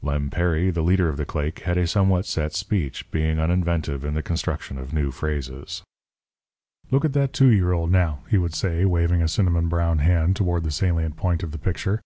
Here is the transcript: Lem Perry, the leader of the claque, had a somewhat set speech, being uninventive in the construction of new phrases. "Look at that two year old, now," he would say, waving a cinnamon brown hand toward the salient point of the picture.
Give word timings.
Lem 0.00 0.30
Perry, 0.30 0.70
the 0.70 0.80
leader 0.80 1.10
of 1.10 1.18
the 1.18 1.26
claque, 1.26 1.58
had 1.64 1.76
a 1.76 1.86
somewhat 1.86 2.24
set 2.24 2.54
speech, 2.54 3.10
being 3.10 3.38
uninventive 3.38 4.06
in 4.06 4.14
the 4.14 4.22
construction 4.22 4.78
of 4.78 4.94
new 4.94 5.10
phrases. 5.10 5.82
"Look 6.90 7.04
at 7.04 7.12
that 7.12 7.34
two 7.34 7.50
year 7.50 7.72
old, 7.72 7.90
now," 7.92 8.20
he 8.30 8.38
would 8.38 8.54
say, 8.54 8.86
waving 8.86 9.20
a 9.20 9.28
cinnamon 9.28 9.68
brown 9.68 9.98
hand 9.98 10.34
toward 10.34 10.64
the 10.64 10.70
salient 10.70 11.18
point 11.18 11.42
of 11.42 11.50
the 11.50 11.58
picture. 11.58 12.00